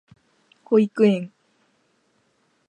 [0.63, 1.29] 保育園